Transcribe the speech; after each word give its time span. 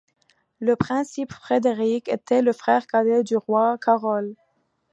Le 0.59 0.75
prince 0.75 1.15
Frédéric 1.29 2.07
était 2.07 2.41
le 2.41 2.53
frère 2.53 2.87
cadet 2.87 3.23
du 3.23 3.37
roi 3.37 3.77
Carol. 3.79 4.33